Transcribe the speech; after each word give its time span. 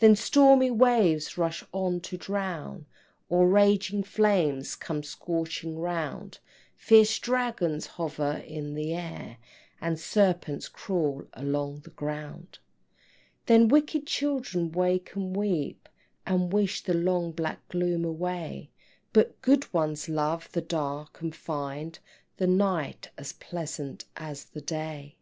Then 0.00 0.16
stormy 0.16 0.72
waves 0.72 1.38
rush 1.38 1.62
on 1.70 2.00
to 2.00 2.16
drown, 2.16 2.86
Or 3.28 3.46
raging 3.48 4.02
flames 4.02 4.74
come 4.74 5.04
scorching 5.04 5.78
round, 5.78 6.40
Fierce 6.74 7.16
dragons 7.20 7.86
hover 7.86 8.42
in 8.44 8.74
the 8.74 8.92
air, 8.94 9.36
And 9.80 9.96
serpents 9.96 10.68
crawl 10.68 11.28
along 11.34 11.82
the 11.82 11.90
ground. 11.90 12.58
Then 13.46 13.68
wicked 13.68 14.08
children 14.08 14.72
wake 14.72 15.14
and 15.14 15.36
weep, 15.36 15.88
And 16.26 16.52
wish 16.52 16.82
the 16.82 16.92
long 16.94 17.30
black 17.30 17.68
gloom 17.68 18.04
away; 18.04 18.70
But 19.12 19.40
good 19.40 19.72
ones 19.72 20.08
love 20.08 20.50
the 20.50 20.62
dark, 20.62 21.20
and 21.22 21.32
find 21.32 21.96
The 22.38 22.48
night 22.48 23.10
as 23.16 23.34
pleasant 23.34 24.06
as 24.16 24.46
the 24.46 24.60
day. 24.62 25.14